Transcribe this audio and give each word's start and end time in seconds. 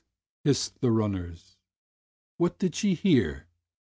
hissed 0.43 0.81
the 0.81 0.89
runners. 0.89 1.57
What 2.37 2.57
did 2.57 2.73
she 2.73 2.95
hear? 2.95 3.45